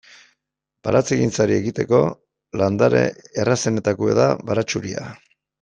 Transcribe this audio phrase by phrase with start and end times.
[0.87, 1.99] Baratzegintzari ekiteko
[2.63, 3.05] landare
[3.45, 5.09] errazenetakoa da baratxuria.